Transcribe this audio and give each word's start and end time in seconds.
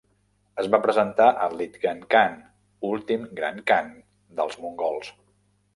Es 0.61 0.69
va 0.75 0.79
presentar 0.85 1.27
a 1.43 1.49
Ligdan 1.59 2.01
Khan, 2.15 2.41
últim 2.93 3.29
gran 3.43 3.65
khan 3.73 3.95
dels 4.41 4.63
mongols. 4.65 5.17